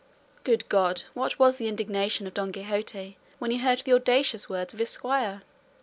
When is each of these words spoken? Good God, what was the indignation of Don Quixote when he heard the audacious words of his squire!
Good 0.43 0.67
God, 0.67 1.03
what 1.13 1.37
was 1.37 1.57
the 1.57 1.67
indignation 1.67 2.25
of 2.25 2.33
Don 2.33 2.51
Quixote 2.51 3.19
when 3.37 3.51
he 3.51 3.59
heard 3.59 3.81
the 3.81 3.93
audacious 3.93 4.49
words 4.49 4.73
of 4.73 4.79
his 4.79 4.89
squire! 4.89 5.43